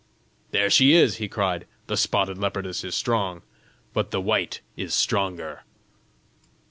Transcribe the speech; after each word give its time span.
"There 0.49 0.71
she 0.71 0.93
is!" 0.95 1.17
he 1.17 1.27
cried. 1.27 1.67
"The 1.85 1.95
spotted 1.95 2.39
leopardess 2.39 2.83
is 2.83 2.95
strong, 2.95 3.43
but 3.93 4.09
the 4.09 4.19
white 4.19 4.61
is 4.75 4.95
stronger!" 4.95 5.61